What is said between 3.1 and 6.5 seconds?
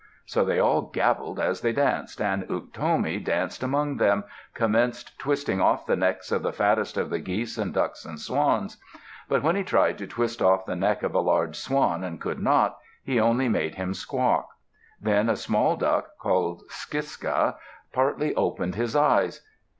dancing among them, commenced twisting off the necks of